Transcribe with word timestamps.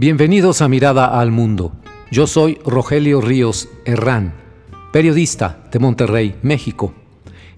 Bienvenidos 0.00 0.62
a 0.62 0.68
Mirada 0.70 1.20
al 1.20 1.30
Mundo. 1.30 1.72
Yo 2.10 2.26
soy 2.26 2.58
Rogelio 2.64 3.20
Ríos 3.20 3.68
Herrán, 3.84 4.32
periodista 4.94 5.58
de 5.70 5.78
Monterrey, 5.78 6.36
México. 6.40 6.94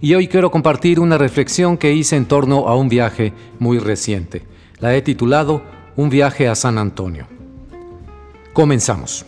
Y 0.00 0.14
hoy 0.14 0.26
quiero 0.26 0.50
compartir 0.50 0.98
una 0.98 1.18
reflexión 1.18 1.76
que 1.76 1.92
hice 1.92 2.16
en 2.16 2.26
torno 2.26 2.66
a 2.66 2.74
un 2.74 2.88
viaje 2.88 3.32
muy 3.60 3.78
reciente. 3.78 4.42
La 4.80 4.92
he 4.96 5.02
titulado 5.02 5.62
Un 5.94 6.10
viaje 6.10 6.48
a 6.48 6.56
San 6.56 6.78
Antonio. 6.78 7.28
Comenzamos. 8.52 9.24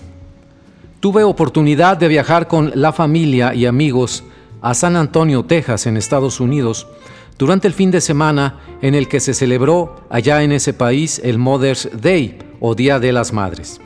Tuve 0.98 1.22
oportunidad 1.22 1.96
de 1.96 2.08
viajar 2.08 2.48
con 2.48 2.72
la 2.74 2.92
familia 2.92 3.54
y 3.54 3.66
amigos 3.66 4.24
a 4.60 4.74
San 4.74 4.96
Antonio, 4.96 5.44
Texas, 5.44 5.86
en 5.86 5.96
Estados 5.96 6.40
Unidos, 6.40 6.88
durante 7.38 7.68
el 7.68 7.74
fin 7.74 7.92
de 7.92 8.00
semana 8.00 8.58
en 8.82 8.96
el 8.96 9.06
que 9.06 9.20
se 9.20 9.34
celebró 9.34 10.04
allá 10.10 10.42
en 10.42 10.50
ese 10.50 10.72
país 10.72 11.20
el 11.22 11.38
Mother's 11.38 11.88
Day 12.02 12.38
o 12.66 12.74
Día 12.74 12.98
de 12.98 13.12
las 13.12 13.34
Madres. 13.34 13.78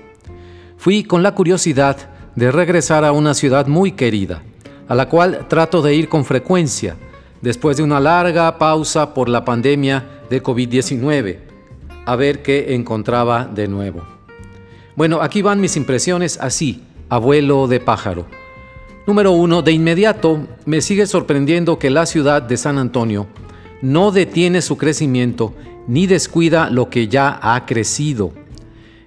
Fui 0.76 1.02
con 1.02 1.24
la 1.24 1.34
curiosidad 1.34 1.96
de 2.36 2.52
regresar 2.52 3.04
a 3.04 3.10
una 3.10 3.34
ciudad 3.34 3.66
muy 3.66 3.90
querida, 3.90 4.44
a 4.86 4.94
la 4.94 5.08
cual 5.08 5.48
trato 5.48 5.82
de 5.82 5.96
ir 5.96 6.08
con 6.08 6.24
frecuencia, 6.24 6.94
después 7.42 7.76
de 7.76 7.82
una 7.82 7.98
larga 7.98 8.56
pausa 8.56 9.14
por 9.14 9.28
la 9.28 9.44
pandemia 9.44 10.22
de 10.30 10.40
COVID-19, 10.40 11.38
a 12.06 12.14
ver 12.14 12.40
qué 12.40 12.72
encontraba 12.76 13.46
de 13.46 13.66
nuevo. 13.66 14.02
Bueno, 14.94 15.22
aquí 15.22 15.42
van 15.42 15.60
mis 15.60 15.76
impresiones 15.76 16.38
así, 16.40 16.84
abuelo 17.08 17.66
de 17.66 17.80
pájaro. 17.80 18.26
Número 19.08 19.32
uno, 19.32 19.60
de 19.60 19.72
inmediato 19.72 20.46
me 20.66 20.82
sigue 20.82 21.08
sorprendiendo 21.08 21.80
que 21.80 21.90
la 21.90 22.06
ciudad 22.06 22.42
de 22.42 22.56
San 22.56 22.78
Antonio 22.78 23.26
no 23.82 24.12
detiene 24.12 24.62
su 24.62 24.76
crecimiento 24.76 25.52
ni 25.88 26.06
descuida 26.06 26.70
lo 26.70 26.90
que 26.90 27.08
ya 27.08 27.40
ha 27.42 27.66
crecido. 27.66 28.32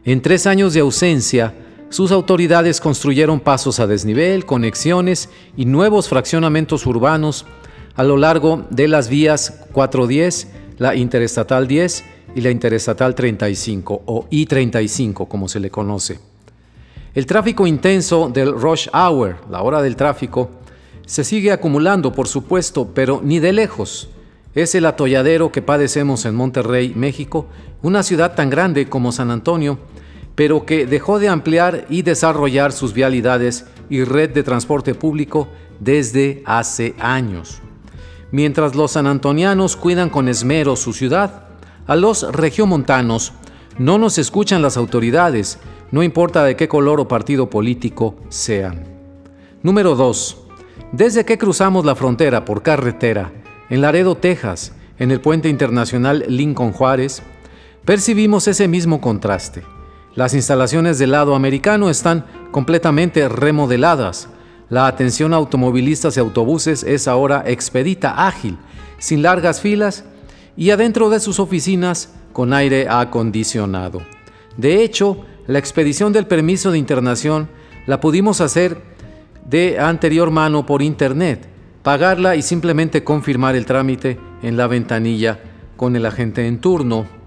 En 0.03 0.23
tres 0.23 0.47
años 0.47 0.73
de 0.73 0.79
ausencia, 0.79 1.53
sus 1.89 2.11
autoridades 2.11 2.81
construyeron 2.81 3.39
pasos 3.39 3.79
a 3.79 3.85
desnivel, 3.85 4.47
conexiones 4.47 5.29
y 5.55 5.65
nuevos 5.65 6.09
fraccionamientos 6.09 6.87
urbanos 6.87 7.45
a 7.93 8.03
lo 8.03 8.17
largo 8.17 8.65
de 8.71 8.87
las 8.87 9.09
vías 9.09 9.63
410, 9.71 10.47
la 10.79 10.95
Interestatal 10.95 11.67
10 11.67 12.03
y 12.33 12.41
la 12.41 12.49
Interestatal 12.49 13.13
35 13.13 14.01
o 14.07 14.25
I-35 14.31 15.27
como 15.27 15.47
se 15.47 15.59
le 15.59 15.69
conoce. 15.69 16.19
El 17.13 17.27
tráfico 17.27 17.67
intenso 17.67 18.27
del 18.33 18.53
rush 18.53 18.87
hour, 18.93 19.35
la 19.51 19.61
hora 19.61 19.83
del 19.83 19.95
tráfico, 19.95 20.49
se 21.05 21.23
sigue 21.23 21.51
acumulando, 21.51 22.11
por 22.11 22.27
supuesto, 22.27 22.89
pero 22.95 23.21
ni 23.23 23.37
de 23.37 23.53
lejos. 23.53 24.09
Es 24.55 24.73
el 24.73 24.87
atolladero 24.87 25.51
que 25.51 25.61
padecemos 25.61 26.25
en 26.25 26.33
Monterrey, 26.33 26.93
México, 26.95 27.45
una 27.83 28.01
ciudad 28.01 28.33
tan 28.33 28.49
grande 28.49 28.89
como 28.89 29.11
San 29.11 29.29
Antonio, 29.29 29.77
pero 30.35 30.65
que 30.65 30.85
dejó 30.85 31.19
de 31.19 31.29
ampliar 31.29 31.85
y 31.89 32.01
desarrollar 32.01 32.71
sus 32.71 32.93
vialidades 32.93 33.65
y 33.89 34.03
red 34.03 34.29
de 34.29 34.43
transporte 34.43 34.95
público 34.95 35.47
desde 35.79 36.43
hace 36.45 36.95
años. 36.99 37.61
Mientras 38.31 38.75
los 38.75 38.91
sanantonianos 38.91 39.75
cuidan 39.75 40.09
con 40.09 40.29
esmero 40.29 40.75
su 40.75 40.93
ciudad, 40.93 41.49
a 41.85 41.95
los 41.95 42.31
regiomontanos 42.31 43.33
no 43.77 43.97
nos 43.97 44.17
escuchan 44.17 44.61
las 44.61 44.77
autoridades 44.77 45.59
no 45.91 46.03
importa 46.03 46.45
de 46.45 46.55
qué 46.55 46.67
color 46.67 47.01
o 47.01 47.07
partido 47.07 47.49
político 47.49 48.15
sean. 48.29 48.85
Número 49.61 49.95
2. 49.95 50.37
Desde 50.93 51.25
que 51.25 51.37
cruzamos 51.37 51.85
la 51.85 51.95
frontera 51.95 52.45
por 52.45 52.63
carretera, 52.63 53.33
en 53.69 53.81
Laredo, 53.81 54.15
Texas, 54.15 54.73
en 54.97 55.11
el 55.11 55.19
puente 55.19 55.49
internacional 55.49 56.23
Lincoln 56.27 56.71
Juárez, 56.71 57.21
percibimos 57.85 58.47
ese 58.47 58.67
mismo 58.67 59.01
contraste. 59.01 59.63
Las 60.15 60.33
instalaciones 60.33 60.99
del 60.99 61.11
lado 61.11 61.35
americano 61.35 61.89
están 61.89 62.25
completamente 62.51 63.29
remodeladas. 63.29 64.27
La 64.69 64.87
atención 64.87 65.33
a 65.33 65.37
automovilistas 65.37 66.17
y 66.17 66.19
autobuses 66.19 66.83
es 66.83 67.07
ahora 67.07 67.43
expedita, 67.45 68.27
ágil, 68.27 68.57
sin 68.99 69.21
largas 69.21 69.61
filas 69.61 70.03
y 70.57 70.71
adentro 70.71 71.09
de 71.09 71.19
sus 71.21 71.39
oficinas 71.39 72.13
con 72.33 72.53
aire 72.53 72.87
acondicionado. 72.89 74.01
De 74.57 74.83
hecho, 74.83 75.25
la 75.47 75.59
expedición 75.59 76.11
del 76.11 76.27
permiso 76.27 76.71
de 76.71 76.77
internación 76.77 77.49
la 77.87 78.01
pudimos 78.01 78.41
hacer 78.41 78.81
de 79.49 79.79
anterior 79.79 80.29
mano 80.29 80.65
por 80.65 80.81
internet, 80.81 81.47
pagarla 81.83 82.35
y 82.35 82.41
simplemente 82.41 83.03
confirmar 83.03 83.55
el 83.55 83.65
trámite 83.65 84.19
en 84.43 84.57
la 84.57 84.67
ventanilla 84.67 85.39
con 85.77 85.95
el 85.95 86.05
agente 86.05 86.47
en 86.47 86.59
turno. 86.59 87.20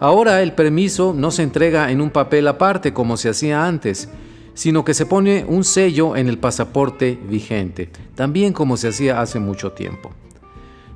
Ahora 0.00 0.42
el 0.42 0.54
permiso 0.54 1.12
no 1.14 1.30
se 1.30 1.42
entrega 1.42 1.90
en 1.90 2.00
un 2.00 2.08
papel 2.08 2.48
aparte 2.48 2.94
como 2.94 3.18
se 3.18 3.28
hacía 3.28 3.66
antes, 3.66 4.08
sino 4.54 4.82
que 4.82 4.94
se 4.94 5.04
pone 5.04 5.44
un 5.46 5.62
sello 5.62 6.16
en 6.16 6.26
el 6.26 6.38
pasaporte 6.38 7.18
vigente, 7.28 7.90
también 8.14 8.54
como 8.54 8.78
se 8.78 8.88
hacía 8.88 9.20
hace 9.20 9.38
mucho 9.38 9.72
tiempo. 9.72 10.10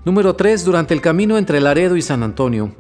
Número 0.07 0.35
3. 0.35 0.65
Durante 0.65 0.95
el 0.95 1.03
camino 1.03 1.37
entre 1.37 1.61
Laredo 1.61 1.97
y 1.97 2.03
San 2.03 2.23
Antonio, 2.23 2.75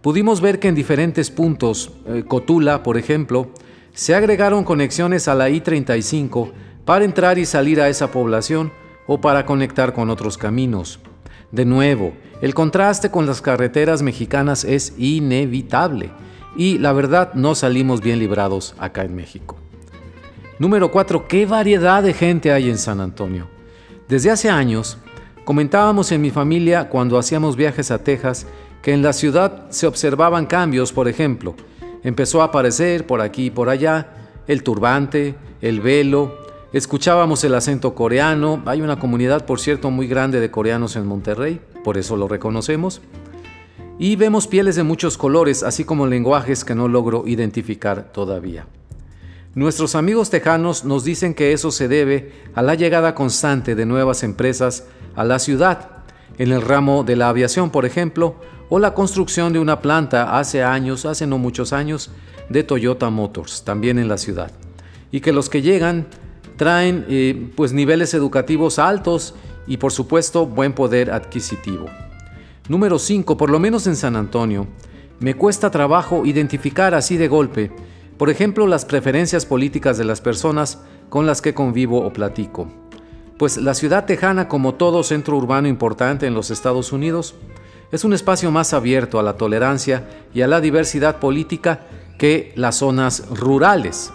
pudimos 0.00 0.40
ver 0.40 0.60
que 0.60 0.68
en 0.68 0.76
diferentes 0.76 1.32
puntos, 1.32 1.90
eh, 2.06 2.22
Cotula, 2.26 2.84
por 2.84 2.96
ejemplo, 2.96 3.50
se 3.92 4.14
agregaron 4.14 4.62
conexiones 4.62 5.26
a 5.26 5.34
la 5.34 5.50
I-35 5.50 6.52
para 6.84 7.04
entrar 7.04 7.36
y 7.38 7.46
salir 7.46 7.80
a 7.80 7.88
esa 7.88 8.12
población 8.12 8.72
o 9.08 9.20
para 9.20 9.44
conectar 9.44 9.92
con 9.92 10.08
otros 10.08 10.38
caminos. 10.38 11.00
De 11.54 11.64
nuevo, 11.64 12.14
el 12.40 12.52
contraste 12.52 13.12
con 13.12 13.26
las 13.26 13.40
carreteras 13.40 14.02
mexicanas 14.02 14.64
es 14.64 14.92
inevitable 14.98 16.10
y 16.56 16.78
la 16.78 16.92
verdad 16.92 17.32
no 17.34 17.54
salimos 17.54 18.00
bien 18.00 18.18
librados 18.18 18.74
acá 18.76 19.04
en 19.04 19.14
México. 19.14 19.56
Número 20.58 20.90
4. 20.90 21.28
¿Qué 21.28 21.46
variedad 21.46 22.02
de 22.02 22.12
gente 22.12 22.50
hay 22.50 22.68
en 22.68 22.76
San 22.76 23.00
Antonio? 23.00 23.46
Desde 24.08 24.32
hace 24.32 24.50
años, 24.50 24.98
comentábamos 25.44 26.10
en 26.10 26.22
mi 26.22 26.32
familia 26.32 26.88
cuando 26.88 27.18
hacíamos 27.18 27.54
viajes 27.54 27.92
a 27.92 28.02
Texas 28.02 28.48
que 28.82 28.92
en 28.92 29.02
la 29.02 29.12
ciudad 29.12 29.70
se 29.70 29.86
observaban 29.86 30.46
cambios, 30.46 30.92
por 30.92 31.06
ejemplo, 31.06 31.54
empezó 32.02 32.42
a 32.42 32.46
aparecer 32.46 33.06
por 33.06 33.20
aquí 33.20 33.46
y 33.46 33.50
por 33.50 33.68
allá 33.68 34.08
el 34.48 34.64
turbante, 34.64 35.36
el 35.60 35.80
velo, 35.80 36.43
escuchábamos 36.74 37.44
el 37.44 37.54
acento 37.54 37.94
coreano, 37.94 38.60
hay 38.66 38.82
una 38.82 38.98
comunidad, 38.98 39.46
por 39.46 39.60
cierto, 39.60 39.92
muy 39.92 40.08
grande 40.08 40.40
de 40.40 40.50
coreanos 40.50 40.96
en 40.96 41.06
Monterrey, 41.06 41.60
por 41.84 41.96
eso 41.96 42.16
lo 42.16 42.26
reconocemos, 42.26 43.00
y 43.96 44.16
vemos 44.16 44.48
pieles 44.48 44.74
de 44.74 44.82
muchos 44.82 45.16
colores, 45.16 45.62
así 45.62 45.84
como 45.84 46.08
lenguajes 46.08 46.64
que 46.64 46.74
no 46.74 46.88
logro 46.88 47.22
identificar 47.26 48.10
todavía. 48.12 48.66
Nuestros 49.54 49.94
amigos 49.94 50.30
tejanos 50.30 50.84
nos 50.84 51.04
dicen 51.04 51.32
que 51.32 51.52
eso 51.52 51.70
se 51.70 51.86
debe 51.86 52.32
a 52.56 52.62
la 52.62 52.74
llegada 52.74 53.14
constante 53.14 53.76
de 53.76 53.86
nuevas 53.86 54.24
empresas 54.24 54.88
a 55.14 55.22
la 55.22 55.38
ciudad, 55.38 55.90
en 56.38 56.50
el 56.50 56.60
ramo 56.60 57.04
de 57.04 57.14
la 57.14 57.28
aviación, 57.28 57.70
por 57.70 57.86
ejemplo, 57.86 58.34
o 58.68 58.80
la 58.80 58.94
construcción 58.94 59.52
de 59.52 59.60
una 59.60 59.80
planta 59.80 60.36
hace 60.36 60.64
años, 60.64 61.06
hace 61.06 61.28
no 61.28 61.38
muchos 61.38 61.72
años, 61.72 62.10
de 62.48 62.64
Toyota 62.64 63.10
Motors, 63.10 63.62
también 63.62 64.00
en 64.00 64.08
la 64.08 64.18
ciudad. 64.18 64.50
Y 65.12 65.20
que 65.20 65.32
los 65.32 65.48
que 65.48 65.62
llegan 65.62 66.08
traen 66.56 67.04
eh, 67.08 67.50
pues 67.56 67.72
niveles 67.72 68.14
educativos 68.14 68.78
altos 68.78 69.34
y 69.66 69.76
por 69.76 69.92
supuesto 69.92 70.46
buen 70.46 70.72
poder 70.72 71.10
adquisitivo. 71.10 71.86
Número 72.68 72.98
5. 72.98 73.36
Por 73.36 73.50
lo 73.50 73.58
menos 73.58 73.86
en 73.86 73.96
San 73.96 74.16
Antonio, 74.16 74.66
me 75.20 75.34
cuesta 75.34 75.70
trabajo 75.70 76.24
identificar 76.24 76.94
así 76.94 77.16
de 77.16 77.28
golpe, 77.28 77.70
por 78.16 78.30
ejemplo, 78.30 78.66
las 78.66 78.84
preferencias 78.84 79.44
políticas 79.44 79.98
de 79.98 80.04
las 80.04 80.20
personas 80.20 80.78
con 81.08 81.26
las 81.26 81.42
que 81.42 81.54
convivo 81.54 82.04
o 82.06 82.12
platico. 82.12 82.68
Pues 83.38 83.56
la 83.56 83.74
ciudad 83.74 84.06
tejana, 84.06 84.46
como 84.48 84.74
todo 84.74 85.02
centro 85.02 85.36
urbano 85.36 85.66
importante 85.66 86.26
en 86.26 86.34
los 86.34 86.50
Estados 86.50 86.92
Unidos, 86.92 87.34
es 87.90 88.04
un 88.04 88.12
espacio 88.12 88.50
más 88.50 88.72
abierto 88.72 89.18
a 89.18 89.22
la 89.22 89.36
tolerancia 89.36 90.08
y 90.32 90.42
a 90.42 90.46
la 90.46 90.60
diversidad 90.60 91.18
política 91.18 91.80
que 92.18 92.52
las 92.54 92.76
zonas 92.76 93.24
rurales. 93.30 94.12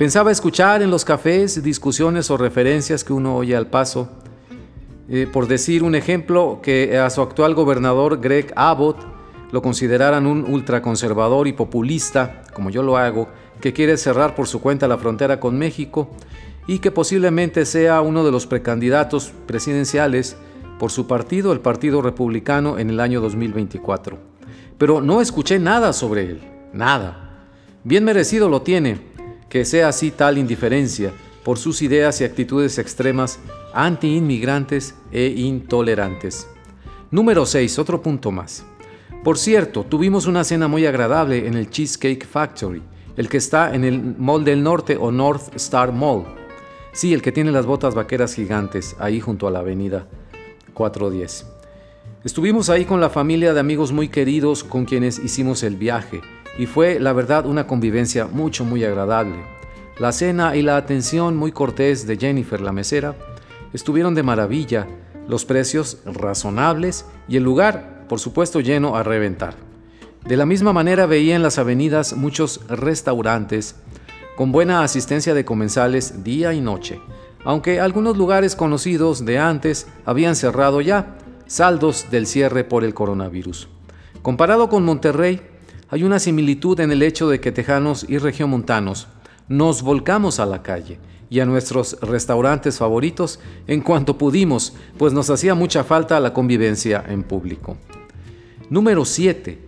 Pensaba 0.00 0.32
escuchar 0.32 0.80
en 0.80 0.90
los 0.90 1.04
cafés 1.04 1.62
discusiones 1.62 2.30
o 2.30 2.38
referencias 2.38 3.04
que 3.04 3.12
uno 3.12 3.36
oye 3.36 3.54
al 3.54 3.66
paso. 3.66 4.08
Eh, 5.10 5.28
por 5.30 5.46
decir 5.46 5.82
un 5.82 5.94
ejemplo, 5.94 6.60
que 6.62 6.96
a 6.96 7.10
su 7.10 7.20
actual 7.20 7.54
gobernador 7.54 8.18
Greg 8.18 8.50
Abbott 8.56 8.96
lo 9.52 9.60
consideraran 9.60 10.26
un 10.26 10.50
ultraconservador 10.50 11.48
y 11.48 11.52
populista, 11.52 12.44
como 12.54 12.70
yo 12.70 12.82
lo 12.82 12.96
hago, 12.96 13.28
que 13.60 13.74
quiere 13.74 13.98
cerrar 13.98 14.34
por 14.34 14.48
su 14.48 14.62
cuenta 14.62 14.88
la 14.88 14.96
frontera 14.96 15.38
con 15.38 15.58
México 15.58 16.08
y 16.66 16.78
que 16.78 16.90
posiblemente 16.90 17.66
sea 17.66 18.00
uno 18.00 18.24
de 18.24 18.32
los 18.32 18.46
precandidatos 18.46 19.34
presidenciales 19.46 20.34
por 20.78 20.90
su 20.90 21.06
partido, 21.06 21.52
el 21.52 21.60
Partido 21.60 22.00
Republicano, 22.00 22.78
en 22.78 22.88
el 22.88 23.00
año 23.00 23.20
2024. 23.20 24.16
Pero 24.78 25.02
no 25.02 25.20
escuché 25.20 25.58
nada 25.58 25.92
sobre 25.92 26.22
él, 26.22 26.40
nada. 26.72 27.26
Bien 27.84 28.04
merecido 28.04 28.48
lo 28.48 28.62
tiene, 28.62 29.09
que 29.50 29.64
sea 29.64 29.88
así 29.88 30.12
tal 30.12 30.38
indiferencia 30.38 31.12
por 31.44 31.58
sus 31.58 31.82
ideas 31.82 32.20
y 32.20 32.24
actitudes 32.24 32.78
extremas 32.78 33.40
anti-inmigrantes 33.74 34.94
e 35.10 35.26
intolerantes. 35.26 36.46
Número 37.10 37.44
6, 37.44 37.78
otro 37.80 38.00
punto 38.00 38.30
más. 38.30 38.64
Por 39.24 39.36
cierto, 39.36 39.84
tuvimos 39.84 40.26
una 40.26 40.44
cena 40.44 40.68
muy 40.68 40.86
agradable 40.86 41.46
en 41.46 41.54
el 41.54 41.68
Cheesecake 41.68 42.24
Factory, 42.24 42.82
el 43.16 43.28
que 43.28 43.38
está 43.38 43.74
en 43.74 43.84
el 43.84 44.00
Mall 44.16 44.44
del 44.44 44.62
Norte 44.62 44.96
o 44.96 45.10
North 45.10 45.54
Star 45.56 45.92
Mall. 45.92 46.24
Sí, 46.92 47.12
el 47.12 47.20
que 47.20 47.32
tiene 47.32 47.50
las 47.50 47.66
botas 47.66 47.94
vaqueras 47.94 48.34
gigantes, 48.34 48.96
ahí 48.98 49.20
junto 49.20 49.48
a 49.48 49.50
la 49.50 49.58
avenida 49.58 50.06
410. 50.74 51.46
Estuvimos 52.22 52.70
ahí 52.70 52.84
con 52.84 53.00
la 53.00 53.10
familia 53.10 53.52
de 53.52 53.60
amigos 53.60 53.92
muy 53.92 54.08
queridos 54.08 54.62
con 54.62 54.84
quienes 54.84 55.18
hicimos 55.18 55.62
el 55.62 55.76
viaje 55.76 56.20
y 56.60 56.66
fue 56.66 57.00
la 57.00 57.14
verdad 57.14 57.46
una 57.46 57.66
convivencia 57.66 58.26
mucho 58.26 58.66
muy 58.66 58.84
agradable. 58.84 59.36
La 59.98 60.12
cena 60.12 60.56
y 60.56 60.60
la 60.60 60.76
atención 60.76 61.34
muy 61.34 61.52
cortés 61.52 62.06
de 62.06 62.18
Jennifer 62.18 62.60
la 62.60 62.70
mesera 62.70 63.16
estuvieron 63.72 64.14
de 64.14 64.22
maravilla, 64.22 64.86
los 65.26 65.46
precios 65.46 66.02
razonables 66.04 67.06
y 67.28 67.38
el 67.38 67.44
lugar, 67.44 68.04
por 68.10 68.20
supuesto, 68.20 68.60
lleno 68.60 68.94
a 68.94 69.02
reventar. 69.02 69.54
De 70.26 70.36
la 70.36 70.44
misma 70.44 70.74
manera 70.74 71.06
veía 71.06 71.34
en 71.34 71.42
las 71.42 71.56
avenidas 71.56 72.12
muchos 72.12 72.60
restaurantes 72.68 73.76
con 74.36 74.52
buena 74.52 74.82
asistencia 74.82 75.32
de 75.32 75.46
comensales 75.46 76.24
día 76.24 76.52
y 76.52 76.60
noche, 76.60 77.00
aunque 77.42 77.80
algunos 77.80 78.18
lugares 78.18 78.54
conocidos 78.54 79.24
de 79.24 79.38
antes 79.38 79.86
habían 80.04 80.36
cerrado 80.36 80.82
ya, 80.82 81.16
saldos 81.46 82.10
del 82.10 82.26
cierre 82.26 82.64
por 82.64 82.84
el 82.84 82.92
coronavirus. 82.92 83.66
Comparado 84.20 84.68
con 84.68 84.84
Monterrey, 84.84 85.40
hay 85.90 86.04
una 86.04 86.20
similitud 86.20 86.78
en 86.80 86.92
el 86.92 87.02
hecho 87.02 87.28
de 87.28 87.40
que 87.40 87.50
tejanos 87.50 88.06
y 88.08 88.18
regiomontanos 88.18 89.08
nos 89.48 89.82
volcamos 89.82 90.38
a 90.38 90.46
la 90.46 90.62
calle 90.62 91.00
y 91.28 91.40
a 91.40 91.46
nuestros 91.46 91.98
restaurantes 92.00 92.78
favoritos 92.78 93.40
en 93.66 93.80
cuanto 93.80 94.16
pudimos, 94.16 94.74
pues 94.96 95.12
nos 95.12 95.30
hacía 95.30 95.54
mucha 95.54 95.82
falta 95.82 96.20
la 96.20 96.32
convivencia 96.32 97.04
en 97.08 97.24
público. 97.24 97.76
Número 98.68 99.04
7. 99.04 99.58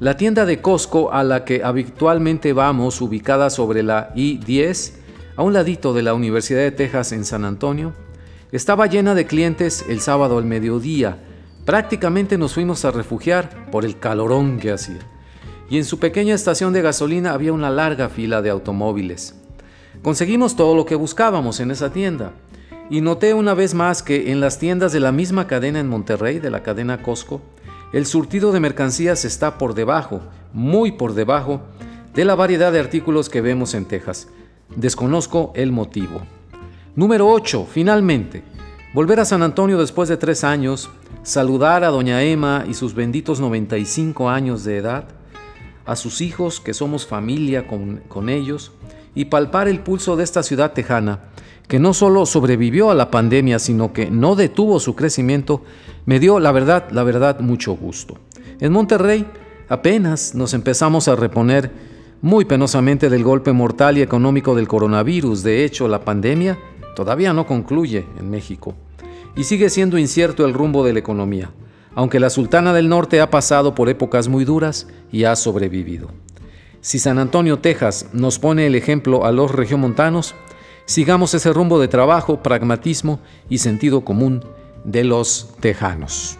La 0.00 0.16
tienda 0.16 0.46
de 0.46 0.62
Costco 0.62 1.12
a 1.12 1.22
la 1.22 1.44
que 1.44 1.62
habitualmente 1.62 2.54
vamos, 2.54 3.00
ubicada 3.02 3.50
sobre 3.50 3.82
la 3.82 4.12
I-10, 4.14 4.92
a 5.36 5.42
un 5.42 5.52
ladito 5.52 5.92
de 5.92 6.02
la 6.02 6.14
Universidad 6.14 6.60
de 6.60 6.70
Texas 6.70 7.12
en 7.12 7.26
San 7.26 7.44
Antonio, 7.44 7.92
estaba 8.52 8.86
llena 8.86 9.14
de 9.14 9.26
clientes 9.26 9.84
el 9.88 10.00
sábado 10.00 10.38
al 10.38 10.44
mediodía. 10.46 11.18
Prácticamente 11.66 12.38
nos 12.38 12.54
fuimos 12.54 12.86
a 12.86 12.90
refugiar 12.90 13.70
por 13.70 13.84
el 13.84 13.98
calorón 13.98 14.58
que 14.58 14.72
hacía. 14.72 15.15
Y 15.68 15.78
en 15.78 15.84
su 15.84 15.98
pequeña 15.98 16.34
estación 16.34 16.72
de 16.72 16.82
gasolina 16.82 17.32
había 17.32 17.52
una 17.52 17.70
larga 17.70 18.08
fila 18.08 18.42
de 18.42 18.50
automóviles. 18.50 19.34
Conseguimos 20.02 20.54
todo 20.54 20.76
lo 20.76 20.86
que 20.86 20.94
buscábamos 20.94 21.60
en 21.60 21.70
esa 21.70 21.92
tienda. 21.92 22.32
Y 22.88 23.00
noté 23.00 23.34
una 23.34 23.54
vez 23.54 23.74
más 23.74 24.02
que 24.02 24.30
en 24.30 24.40
las 24.40 24.58
tiendas 24.58 24.92
de 24.92 25.00
la 25.00 25.10
misma 25.10 25.48
cadena 25.48 25.80
en 25.80 25.88
Monterrey, 25.88 26.38
de 26.38 26.50
la 26.50 26.62
cadena 26.62 27.02
Costco, 27.02 27.42
el 27.92 28.06
surtido 28.06 28.52
de 28.52 28.60
mercancías 28.60 29.24
está 29.24 29.58
por 29.58 29.74
debajo, 29.74 30.20
muy 30.52 30.92
por 30.92 31.14
debajo, 31.14 31.62
de 32.14 32.24
la 32.24 32.34
variedad 32.34 32.72
de 32.72 32.80
artículos 32.80 33.28
que 33.28 33.40
vemos 33.40 33.74
en 33.74 33.86
Texas. 33.86 34.28
Desconozco 34.74 35.52
el 35.54 35.72
motivo. 35.72 36.22
Número 36.94 37.28
8. 37.28 37.66
Finalmente, 37.70 38.42
volver 38.94 39.20
a 39.20 39.24
San 39.24 39.42
Antonio 39.42 39.78
después 39.78 40.08
de 40.08 40.16
tres 40.16 40.44
años, 40.44 40.90
saludar 41.22 41.84
a 41.84 41.88
doña 41.88 42.22
Emma 42.22 42.64
y 42.68 42.74
sus 42.74 42.94
benditos 42.94 43.40
95 43.40 44.30
años 44.30 44.64
de 44.64 44.78
edad, 44.78 45.08
a 45.86 45.96
sus 45.96 46.20
hijos, 46.20 46.60
que 46.60 46.74
somos 46.74 47.06
familia 47.06 47.66
con, 47.66 48.02
con 48.08 48.28
ellos, 48.28 48.72
y 49.14 49.26
palpar 49.26 49.68
el 49.68 49.80
pulso 49.80 50.16
de 50.16 50.24
esta 50.24 50.42
ciudad 50.42 50.72
tejana, 50.72 51.20
que 51.68 51.78
no 51.78 51.94
solo 51.94 52.26
sobrevivió 52.26 52.90
a 52.90 52.94
la 52.94 53.10
pandemia, 53.10 53.58
sino 53.58 53.92
que 53.92 54.10
no 54.10 54.36
detuvo 54.36 54.78
su 54.78 54.94
crecimiento, 54.94 55.62
me 56.04 56.20
dio, 56.20 56.38
la 56.38 56.52
verdad, 56.52 56.90
la 56.90 57.02
verdad, 57.02 57.40
mucho 57.40 57.74
gusto. 57.74 58.18
En 58.60 58.72
Monterrey 58.72 59.26
apenas 59.68 60.34
nos 60.34 60.54
empezamos 60.54 61.08
a 61.08 61.16
reponer 61.16 61.70
muy 62.22 62.44
penosamente 62.44 63.10
del 63.10 63.24
golpe 63.24 63.52
mortal 63.52 63.98
y 63.98 64.02
económico 64.02 64.54
del 64.54 64.68
coronavirus. 64.68 65.42
De 65.42 65.64
hecho, 65.64 65.88
la 65.88 66.04
pandemia 66.04 66.58
todavía 66.94 67.32
no 67.32 67.46
concluye 67.46 68.06
en 68.18 68.30
México 68.30 68.74
y 69.36 69.44
sigue 69.44 69.68
siendo 69.68 69.98
incierto 69.98 70.46
el 70.46 70.54
rumbo 70.54 70.84
de 70.84 70.94
la 70.94 70.98
economía, 70.98 71.50
aunque 71.96 72.20
la 72.20 72.30
Sultana 72.30 72.72
del 72.72 72.88
Norte 72.88 73.20
ha 73.20 73.30
pasado 73.30 73.74
por 73.74 73.88
épocas 73.88 74.28
muy 74.28 74.44
duras 74.44 74.86
y 75.10 75.24
ha 75.24 75.34
sobrevivido. 75.34 76.10
Si 76.82 77.00
San 77.00 77.18
Antonio, 77.18 77.58
Texas, 77.58 78.10
nos 78.12 78.38
pone 78.38 78.66
el 78.66 78.76
ejemplo 78.76 79.24
a 79.24 79.32
los 79.32 79.50
regiomontanos, 79.50 80.34
sigamos 80.84 81.34
ese 81.34 81.52
rumbo 81.52 81.80
de 81.80 81.88
trabajo, 81.88 82.42
pragmatismo 82.42 83.18
y 83.48 83.58
sentido 83.58 84.04
común 84.04 84.44
de 84.84 85.04
los 85.04 85.54
tejanos. 85.60 86.38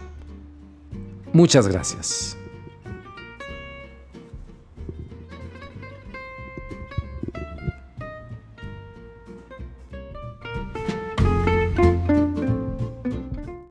Muchas 1.33 1.67
gracias. 1.67 2.36